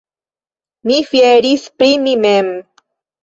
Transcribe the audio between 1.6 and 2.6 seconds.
pri mi mem!